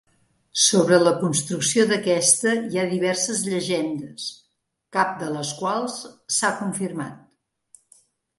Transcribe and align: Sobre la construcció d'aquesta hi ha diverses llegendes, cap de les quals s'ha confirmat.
Sobre 0.59 0.97
la 1.07 1.11
construcció 1.17 1.83
d'aquesta 1.91 2.53
hi 2.69 2.79
ha 2.81 2.85
diverses 2.93 3.43
llegendes, 3.49 4.25
cap 4.99 5.13
de 5.21 5.29
les 5.37 5.53
quals 5.61 6.01
s'ha 6.39 6.53
confirmat. 6.65 8.03